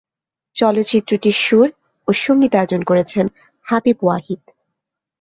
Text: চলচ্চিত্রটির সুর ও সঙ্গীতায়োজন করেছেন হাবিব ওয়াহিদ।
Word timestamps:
চলচ্চিত্রটির 0.55 1.37
সুর 1.43 1.67
ও 2.07 2.09
সঙ্গীতায়োজন 2.23 2.81
করেছেন 2.83 3.25
হাবিব 3.65 3.97
ওয়াহিদ। 4.03 4.41